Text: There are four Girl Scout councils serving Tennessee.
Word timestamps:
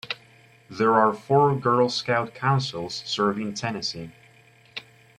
There 0.67 0.95
are 0.95 1.13
four 1.13 1.55
Girl 1.55 1.87
Scout 1.87 2.33
councils 2.33 3.03
serving 3.05 3.53
Tennessee. 3.53 4.09